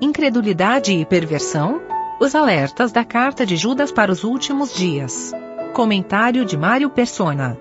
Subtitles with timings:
[0.00, 1.80] incredulidade e perversão?
[2.20, 5.32] Os alertas da carta de Judas para os últimos dias.
[5.72, 7.58] Comentário de Mário Persona.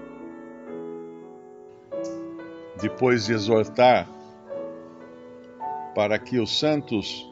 [2.82, 4.08] Depois de exortar
[5.96, 7.30] para que os santos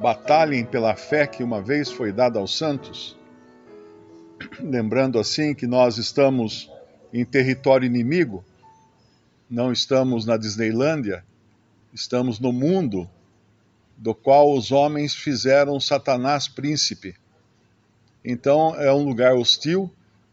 [0.00, 3.16] batalhem pela fé que uma vez foi dada aos santos,
[4.60, 6.70] lembrando assim que nós estamos
[7.12, 8.44] em território inimigo,
[9.48, 11.24] não estamos na Disneylândia,
[11.92, 13.08] estamos no mundo
[14.02, 17.14] do qual os homens fizeram Satanás príncipe.
[18.24, 19.88] Então é um lugar hostil,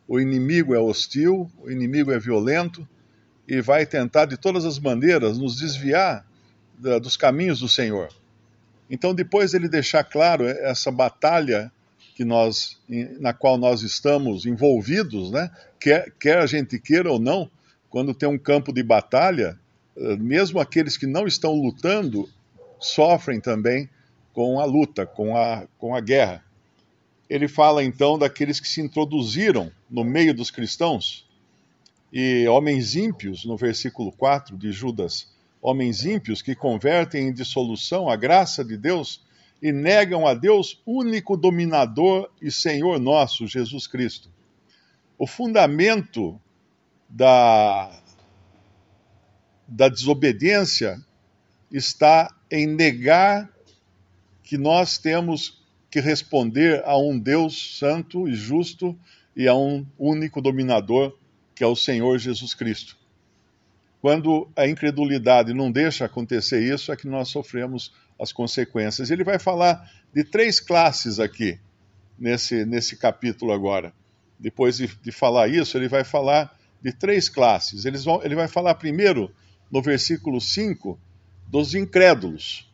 [0.08, 2.88] o inimigo é hostil, o inimigo é violento
[3.48, 6.26] e vai tentar de todas as maneiras nos desviar
[6.80, 8.10] da, dos caminhos do Senhor.
[8.90, 11.72] Então, depois ele deixar claro essa batalha
[12.16, 12.80] que nós,
[13.20, 15.52] na qual nós estamos envolvidos, né?
[15.80, 17.52] quer, quer a gente queira ou não,
[17.88, 19.60] quando tem um campo de batalha,
[19.96, 22.28] eh, mesmo aqueles que não estão lutando
[22.80, 23.90] sofrem também
[24.34, 26.44] com a luta, com a, com a guerra.
[27.30, 31.28] Ele fala então daqueles que se introduziram no meio dos cristãos
[32.12, 35.28] e homens ímpios, no versículo 4 de Judas,
[35.62, 39.24] homens ímpios que convertem em dissolução a graça de Deus
[39.62, 44.30] e negam a Deus, único dominador e Senhor nosso, Jesus Cristo.
[45.18, 46.40] O fundamento
[47.10, 47.92] da,
[49.68, 51.04] da desobediência
[51.72, 53.50] está em negar
[54.44, 58.98] que nós temos que responder a um Deus santo e justo
[59.36, 61.16] e a um único dominador,
[61.56, 62.98] que é o Senhor Jesus Cristo.
[64.02, 69.12] Quando a incredulidade não deixa acontecer isso, é que nós sofremos as consequências.
[69.12, 71.60] Ele vai falar de três classes aqui,
[72.18, 73.94] nesse, nesse capítulo agora.
[74.40, 77.84] Depois de, de falar isso, ele vai falar de três classes.
[78.04, 79.32] Vão, ele vai falar primeiro,
[79.72, 81.00] no versículo 5,
[81.50, 82.70] dos incrédulos,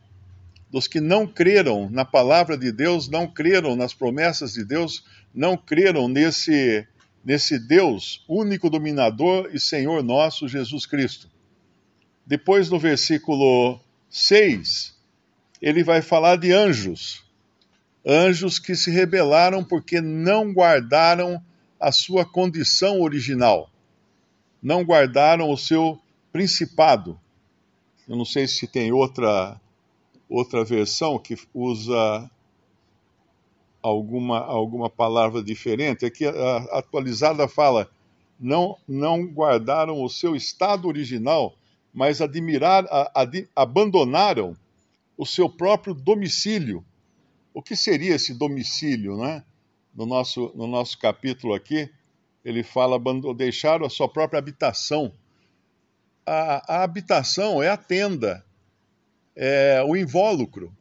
[0.70, 5.56] dos que não creram na palavra de Deus, não creram nas promessas de Deus, não
[5.58, 6.86] creram nesse
[7.26, 11.28] nesse Deus, único dominador e Senhor nosso, Jesus Cristo.
[12.24, 13.80] Depois, no versículo
[14.12, 14.96] 6,
[15.60, 17.24] ele vai falar de anjos.
[18.06, 21.44] Anjos que se rebelaram porque não guardaram
[21.80, 23.72] a sua condição original,
[24.62, 26.00] não guardaram o seu
[26.32, 27.20] principado.
[28.08, 29.60] Eu não sei se tem outra
[30.30, 32.30] outra versão que usa
[33.82, 36.06] alguma, alguma palavra diferente.
[36.06, 37.90] Aqui a, atualizada fala:
[38.40, 41.56] não, não guardaram o seu estado original,
[41.94, 42.86] mas admirar,
[43.56, 44.56] abandonaram
[45.18, 46.84] o seu próprio domicílio.
[47.54, 49.44] O que seria esse domicílio, né?
[49.96, 51.90] No nosso, no nosso capítulo aqui,
[52.44, 53.00] ele fala:
[53.36, 55.12] deixaram a sua própria habitação.
[56.26, 58.44] A, a habitação é a tenda,
[59.36, 60.76] é o invólucro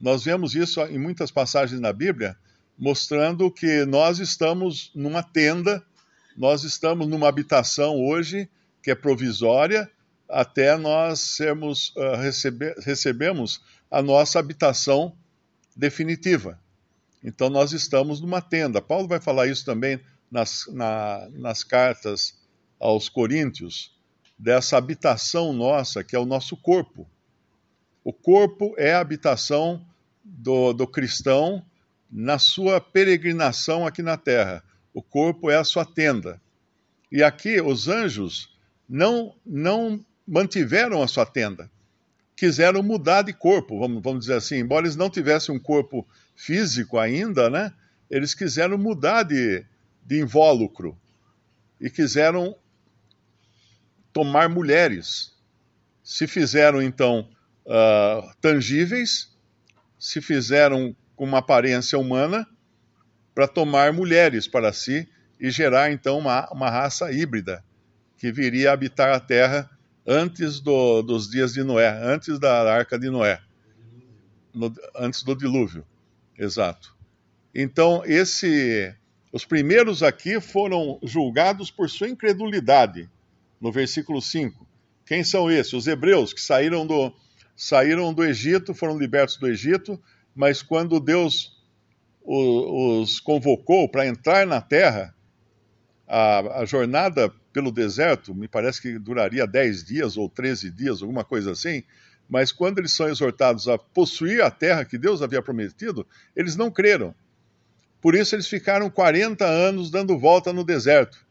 [0.00, 2.36] nós vemos isso em muitas passagens na Bíblia,
[2.78, 5.82] mostrando que nós estamos numa tenda,
[6.36, 8.48] nós estamos numa habitação hoje
[8.82, 9.90] que é provisória,
[10.28, 15.16] até nós sermos, uh, receber, recebemos a nossa habitação
[15.74, 16.60] definitiva.
[17.24, 18.82] Então nós estamos numa tenda.
[18.82, 19.98] Paulo vai falar isso também
[20.30, 22.34] nas, na, nas cartas
[22.78, 23.95] aos Coríntios,
[24.38, 27.08] dessa habitação nossa, que é o nosso corpo.
[28.04, 29.84] O corpo é a habitação
[30.22, 31.64] do, do cristão
[32.10, 34.62] na sua peregrinação aqui na terra.
[34.92, 36.40] O corpo é a sua tenda.
[37.10, 38.54] E aqui os anjos
[38.88, 41.70] não, não mantiveram a sua tenda.
[42.36, 44.56] Quiseram mudar de corpo, vamos, vamos dizer assim.
[44.56, 47.72] Embora eles não tivessem um corpo físico ainda, né?
[48.10, 49.64] Eles quiseram mudar de,
[50.04, 50.96] de invólucro
[51.80, 52.56] e quiseram
[54.16, 55.34] tomar mulheres.
[56.02, 57.28] Se fizeram então
[57.66, 59.36] uh, tangíveis,
[59.98, 62.48] se fizeram com uma aparência humana
[63.34, 65.06] para tomar mulheres para si
[65.38, 67.62] e gerar então uma, uma raça híbrida
[68.16, 69.68] que viria a habitar a terra
[70.06, 73.38] antes do, dos dias de Noé, antes da arca de Noé,
[74.54, 75.86] no, antes do dilúvio,
[76.38, 76.96] exato.
[77.54, 78.94] Então esse,
[79.30, 83.10] os primeiros aqui foram julgados por sua incredulidade,
[83.60, 84.66] no versículo 5.
[85.04, 85.72] Quem são esses?
[85.72, 87.12] Os hebreus que saíram do,
[87.54, 90.00] saíram do Egito, foram libertos do Egito,
[90.34, 91.56] mas quando Deus
[92.28, 95.14] os convocou para entrar na terra,
[96.08, 101.24] a, a, jornada pelo deserto, me parece que duraria 10 dias ou 13 dias, alguma
[101.24, 101.82] coisa assim,
[102.28, 106.70] mas quando eles são exortados a possuir a terra que Deus havia prometido, eles não
[106.70, 107.14] creram.
[108.00, 111.25] Por isso eles ficaram 40 anos dando volta no deserto.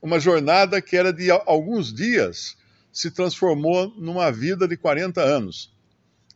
[0.00, 2.56] Uma jornada que era de alguns dias,
[2.96, 5.70] se transformou numa vida de 40 anos.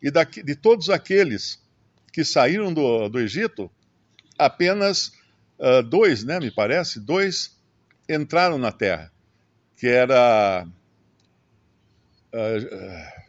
[0.02, 1.58] E daqui, de todos aqueles
[2.12, 3.70] que saíram do, do Egito,
[4.38, 5.12] apenas
[5.58, 7.58] uh, dois, né, me parece, dois
[8.06, 9.10] entraram na terra,
[9.76, 10.66] que era
[12.34, 13.20] uh,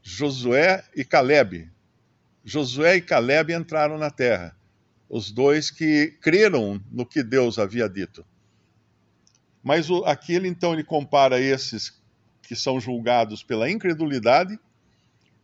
[0.00, 1.68] Josué e Caleb.
[2.44, 4.56] Josué e Caleb entraram na terra,
[5.08, 8.24] os dois que creram no que Deus havia dito.
[9.64, 11.98] Mas o, aqui ele então ele compara esses
[12.42, 14.58] que são julgados pela incredulidade,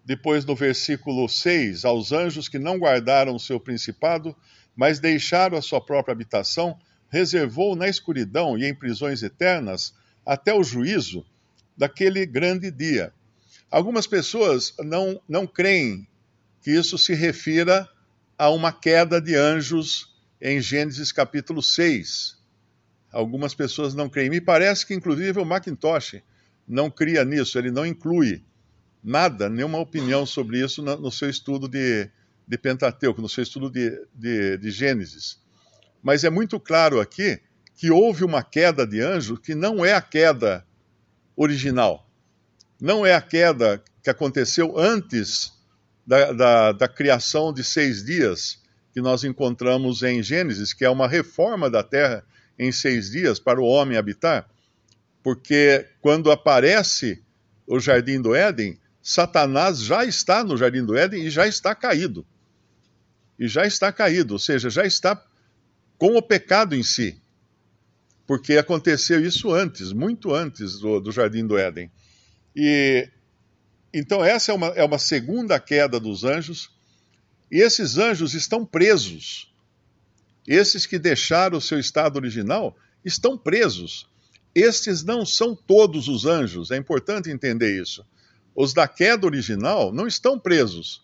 [0.05, 4.37] depois no versículo 6, aos anjos que não guardaram o seu principado,
[4.77, 6.79] mas deixaram a sua própria habitação,
[7.09, 9.95] reservou na escuridão e em prisões eternas
[10.25, 11.25] até o juízo
[11.77, 13.15] daquele grande dia.
[13.71, 16.07] Algumas pessoas não, não creem
[16.63, 17.89] que isso se refira
[18.37, 22.40] a uma queda de anjos em Gênesis capítulo 6.
[23.13, 24.31] Algumas pessoas não creem.
[24.31, 26.23] Me parece que, inclusive, o Macintosh
[26.67, 28.45] não cria nisso, ele não inclui
[29.03, 32.09] nada, nenhuma opinião sobre isso no, seu estudo de,
[32.47, 35.41] de Pentateuco, no seu estudo de, de, de Gênesis.
[36.03, 37.41] Mas é muito claro aqui
[37.75, 40.65] que houve uma queda de anjo que não é a queda
[41.35, 42.07] original.
[42.81, 45.53] Não é a queda que aconteceu antes
[46.07, 48.63] da, da, da, criação de seis dias
[48.93, 52.25] que nós encontramos em Gênesis, que é uma reforma da terra
[52.61, 54.47] em seis dias para o homem habitar,
[55.23, 57.25] porque quando aparece
[57.67, 62.27] o jardim do Éden, Satanás já está no jardim do Éden e já está caído.
[63.39, 65.25] E já está caído, ou seja, já está
[65.97, 67.19] com o pecado em si.
[68.27, 71.91] Porque aconteceu isso antes, muito antes do, do jardim do Éden.
[72.55, 73.09] E
[73.91, 76.71] então essa é uma, é uma segunda queda dos anjos,
[77.51, 79.50] e esses anjos estão presos
[80.47, 84.09] esses que deixaram o seu estado original estão presos.
[84.55, 88.05] Estes não são todos os anjos, é importante entender isso.
[88.55, 91.03] Os da queda original não estão presos,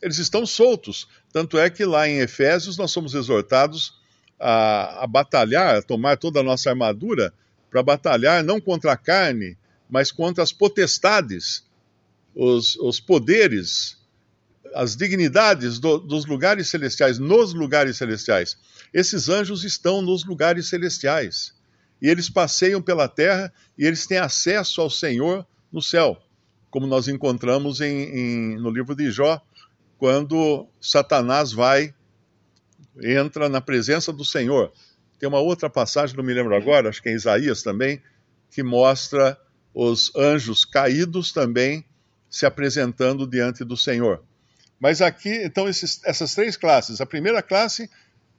[0.00, 1.08] eles estão soltos.
[1.32, 3.94] Tanto é que lá em Efésios nós somos exortados
[4.38, 7.32] a, a batalhar, a tomar toda a nossa armadura
[7.70, 9.56] para batalhar não contra a carne,
[9.88, 11.64] mas contra as potestades,
[12.34, 13.98] os, os poderes,
[14.74, 18.58] as dignidades do, dos lugares celestiais, nos lugares celestiais.
[18.92, 21.54] Esses anjos estão nos lugares celestiais.
[22.02, 26.20] E eles passeiam pela terra e eles têm acesso ao Senhor no céu,
[26.70, 29.40] como nós encontramos em, em, no livro de Jó,
[29.96, 31.94] quando Satanás vai,
[33.02, 34.72] entra na presença do Senhor.
[35.18, 38.02] Tem uma outra passagem, não me lembro agora, acho que é em Isaías também,
[38.50, 39.38] que mostra
[39.72, 41.84] os anjos caídos também
[42.28, 44.22] se apresentando diante do Senhor.
[44.80, 47.00] Mas aqui, então, esses, essas três classes.
[47.00, 47.88] A primeira classe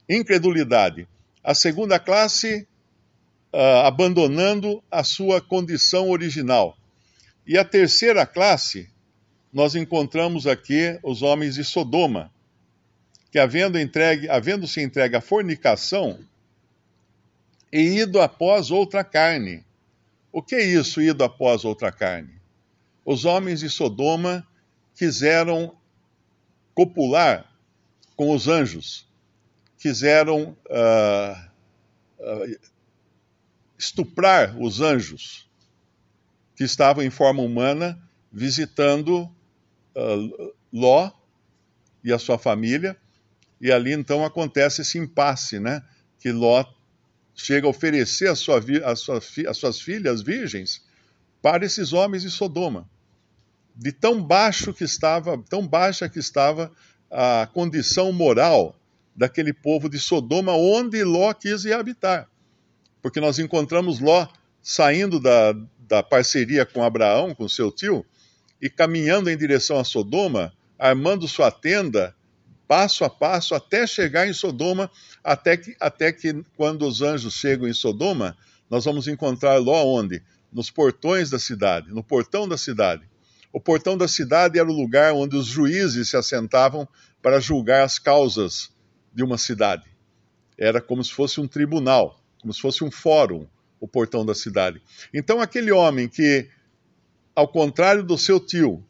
[0.08, 1.08] incredulidade.
[1.42, 2.66] A segunda classe,
[3.52, 6.76] uh, abandonando a sua condição original.
[7.46, 8.88] E a terceira classe,
[9.52, 12.32] nós encontramos aqui os homens de Sodoma,
[13.30, 16.18] que havendo, entregue, havendo se entregue à fornicação
[17.72, 19.64] e ido após outra carne.
[20.32, 22.34] O que é isso, ido após outra carne?
[23.04, 24.46] Os homens de Sodoma
[24.94, 25.76] quiseram
[26.76, 27.50] copular
[28.14, 29.08] com os anjos
[29.78, 31.50] quiseram uh,
[32.20, 32.58] uh,
[33.78, 35.48] estuprar os anjos
[36.54, 37.98] que estavam em forma humana
[38.30, 39.22] visitando
[39.96, 41.10] uh, Ló
[42.04, 42.94] e a sua família.
[43.58, 45.82] E ali então acontece esse impasse, né?
[46.18, 46.62] Que Ló
[47.34, 50.84] chega a oferecer a sua, a sua, as suas filhas virgens
[51.40, 52.86] para esses homens de Sodoma.
[53.76, 56.72] De tão baixo que estava, tão baixa que estava
[57.10, 58.74] a condição moral
[59.14, 62.28] daquele povo de Sodoma, onde Ló quis ir habitar.
[63.02, 64.26] Porque nós encontramos Ló
[64.62, 68.04] saindo da, da parceria com Abraão, com seu tio,
[68.60, 72.14] e caminhando em direção a Sodoma, armando sua tenda,
[72.66, 74.90] passo a passo, até chegar em Sodoma,
[75.22, 78.36] até que, até que quando os anjos chegam em Sodoma,
[78.68, 80.22] nós vamos encontrar Ló onde?
[80.52, 83.08] Nos portões da cidade, no portão da cidade.
[83.52, 86.86] O portão da cidade era o lugar onde os juízes se assentavam
[87.22, 88.70] para julgar as causas
[89.12, 89.84] de uma cidade.
[90.58, 93.46] Era como se fosse um tribunal, como se fosse um fórum,
[93.80, 94.80] o portão da cidade.
[95.12, 96.48] Então, aquele homem que,
[97.34, 98.84] ao contrário do seu tio,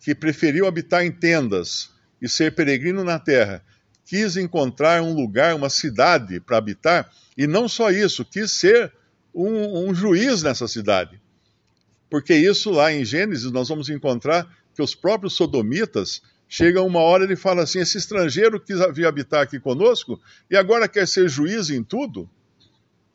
[0.00, 1.90] que preferiu habitar em tendas
[2.20, 3.64] e ser peregrino na terra,
[4.04, 8.92] quis encontrar um lugar, uma cidade para habitar, e não só isso, quis ser
[9.34, 11.20] um, um, juiz nessa cidade.
[12.10, 16.20] Porque isso lá em Gênesis nós vamos encontrar que os próprios sodomitas
[16.52, 20.88] Chega uma hora ele fala assim: esse estrangeiro que havia habitar aqui conosco e agora
[20.88, 22.28] quer ser juiz em tudo.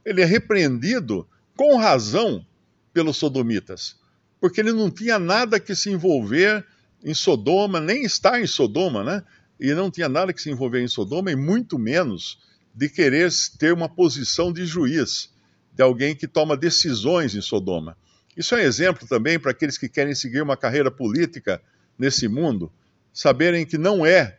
[0.06, 2.46] Ele é repreendido com razão
[2.94, 4.00] pelos sodomitas,
[4.40, 6.66] porque ele não tinha nada que se envolver
[7.04, 9.22] em Sodoma, nem estar em Sodoma, né?
[9.60, 12.40] E não tinha nada que se envolver em Sodoma, e muito menos
[12.74, 15.30] de querer ter uma posição de juiz,
[15.74, 17.98] de alguém que toma decisões em Sodoma.
[18.36, 21.62] Isso é exemplo também para aqueles que querem seguir uma carreira política
[21.98, 22.72] nesse mundo,
[23.14, 24.38] saberem que não é,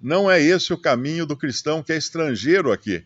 [0.00, 3.04] não é esse o caminho do cristão que é estrangeiro aqui,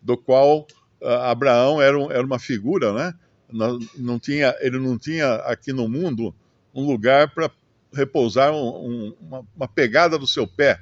[0.00, 0.66] do qual
[1.00, 3.14] uh, Abraão era, um, era, uma figura, né?
[3.50, 6.34] Não, não, tinha, ele não tinha aqui no mundo
[6.74, 7.50] um lugar para
[7.92, 10.80] repousar um, um, uma, uma pegada do seu pé,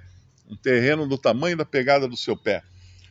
[0.48, 2.62] um terreno do tamanho da pegada do seu pé.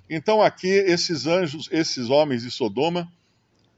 [0.09, 3.11] Então aqui esses anjos, esses homens de Sodoma,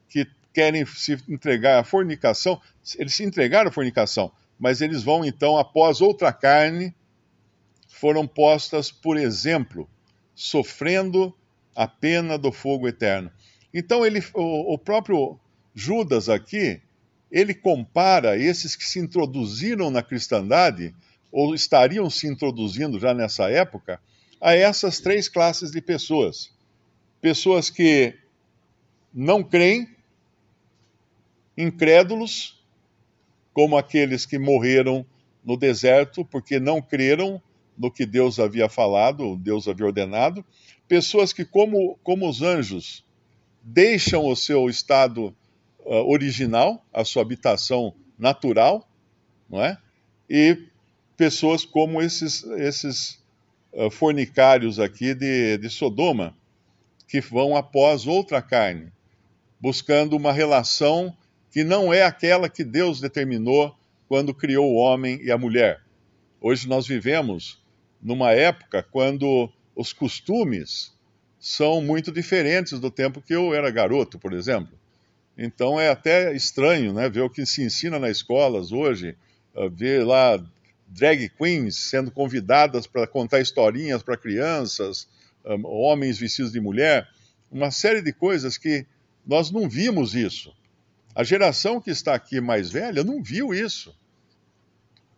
[0.08, 2.62] que querem se entregar à fornicação,
[2.98, 6.94] eles se entregaram à fornicação, mas eles vão então, após outra carne,
[7.88, 9.90] foram postas por exemplo,
[10.36, 11.34] sofrendo
[11.76, 13.32] a pena do fogo eterno.
[13.74, 15.40] Então ele, o, o próprio
[15.74, 16.82] Judas aqui,
[17.32, 20.94] ele compara esses que se introduziram na cristandade,
[21.32, 24.02] ou estariam se introduzindo já nessa época,
[24.42, 26.52] a essas três classes de pessoas.
[27.22, 28.16] Pessoas que
[29.14, 29.88] não creem,
[31.58, 32.62] incrédulos,
[33.54, 35.06] como aqueles que morreram
[35.44, 37.42] no deserto porque não creram
[37.78, 40.46] no que Deus havia falado, Deus havia ordenado,
[40.88, 43.04] pessoas que, como, como os anjos,
[43.64, 45.36] deixam o seu estado
[45.80, 48.88] uh, original, a sua habitação natural,
[49.50, 49.78] não é?
[50.30, 50.58] E
[51.18, 53.24] pessoas como esses, esses
[53.74, 56.36] uh, fornicários aqui de, de Sodoma,
[57.08, 58.92] que vão após outra carne,
[59.60, 61.16] buscando uma relação
[61.52, 63.76] que não é aquela que Deus determinou
[64.08, 65.82] quando criou o homem e a mulher.
[66.40, 67.62] Hoje nós vivemos
[68.02, 70.94] numa época quando os costumes
[71.40, 74.80] são muito diferentes do tempo que eu era garoto, por exemplo.
[75.38, 79.16] Então é até estranho né, ver o que se ensina nas escolas hoje,
[79.56, 80.44] uh, ver lá
[80.88, 85.08] drag queens sendo convidadas para contar historinhas para crianças,
[85.46, 87.08] um, homens vestidos de mulher,
[87.52, 88.86] uma série de coisas que
[89.26, 90.54] nós não vimos isso.
[91.14, 93.96] A geração que está aqui mais velha não viu isso.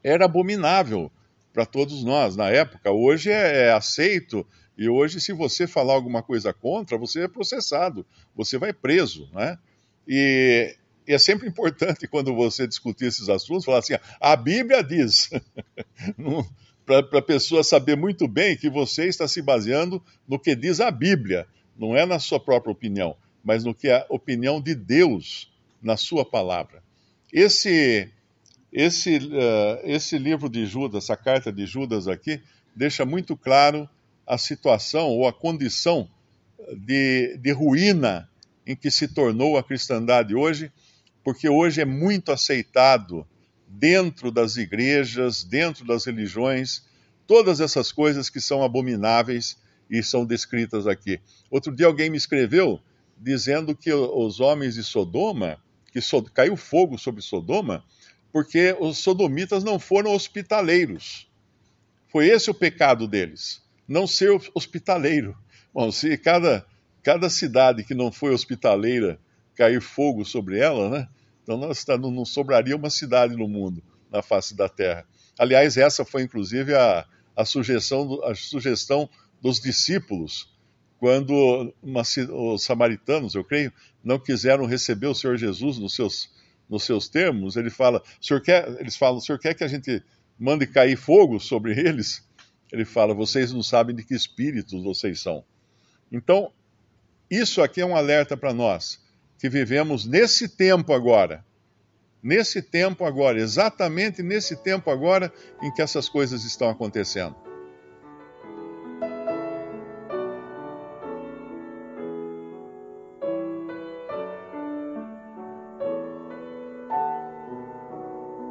[0.04, 1.12] Era abominável
[1.54, 2.92] para todos nós na época.
[2.92, 4.46] Hoje é, é aceito
[4.78, 9.58] e hoje, se você falar alguma coisa contra, você é processado, você vai preso, né?
[10.08, 10.76] E,
[11.08, 15.30] e é sempre importante quando você discutir esses assuntos, falar assim: a Bíblia diz,
[16.86, 20.90] para a pessoa saber muito bem que você está se baseando no que diz a
[20.90, 21.48] Bíblia,
[21.78, 25.53] não é na sua própria opinião, mas no que é a opinião de Deus
[25.84, 26.82] na sua palavra.
[27.32, 28.10] Esse,
[28.72, 32.42] esse, uh, esse livro de Judas, essa carta de Judas aqui,
[32.76, 33.88] deixa muito claro
[34.26, 36.10] a situação ou a condição
[36.78, 38.30] de, de ruína
[38.66, 40.72] em que se tornou a cristandade hoje,
[41.24, 43.28] porque hoje é muito aceitado
[43.68, 46.84] dentro das igrejas, dentro das religiões,
[47.28, 49.58] todas essas coisas que são abomináveis
[49.90, 51.20] e são descritas aqui.
[51.50, 52.80] Outro dia alguém me escreveu
[53.18, 55.58] dizendo que os homens de Sodoma,
[55.94, 57.86] que so, caiu fogo sobre Sodoma,
[58.32, 61.32] porque os sodomitas não foram hospitaleiros.
[62.08, 65.38] Foi esse o pecado deles, não ser hospitaleiro.
[65.72, 66.66] Bom, se cada
[67.04, 69.20] cada cidade que não foi hospitaleira
[69.56, 71.08] cair fogo sobre ela, né?
[71.44, 75.06] Então tá, não sobraria uma cidade no mundo, na face da terra.
[75.38, 79.10] Aliás, essa foi inclusive a, a, sugestão, a sugestão
[79.42, 80.53] dos discípulos,
[81.04, 86.30] quando os samaritanos, eu creio, não quiseram receber o Senhor Jesus nos seus,
[86.70, 90.02] nos seus termos, ele fala, senhor quer, eles falam, o senhor quer que a gente
[90.40, 92.26] mande cair fogo sobre eles?
[92.72, 95.44] Ele fala, vocês não sabem de que espíritos vocês são.
[96.10, 96.54] Então,
[97.30, 98.98] isso aqui é um alerta para nós,
[99.38, 101.44] que vivemos nesse tempo agora.
[102.24, 107.36] Nesse tempo agora, exatamente nesse tempo agora em que essas coisas estão acontecendo.